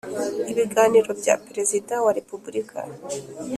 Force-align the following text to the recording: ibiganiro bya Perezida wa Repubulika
ibiganiro 0.51 1.09
bya 1.21 1.35
Perezida 1.47 1.93
wa 2.05 2.11
Repubulika 2.17 2.79